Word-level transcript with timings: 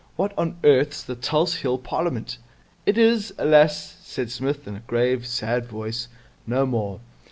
'What 0.15 0.33
on 0.35 0.57
earth's 0.63 1.03
the 1.03 1.13
Tulse 1.13 1.53
Hill 1.57 1.77
Parliament?' 1.77 2.39
'It 2.87 2.97
is, 2.97 3.35
alas,' 3.37 3.97
said 4.01 4.31
Psmith 4.31 4.67
in 4.67 4.75
a 4.75 4.79
grave, 4.79 5.27
sad 5.27 5.67
voice, 5.67 6.07
'no 6.47 6.65
more. 6.65 7.01